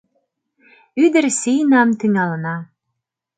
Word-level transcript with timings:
Ӱдыр 1.03 1.25
сийнам 1.39 1.89
тӱҥалына. 1.99 2.55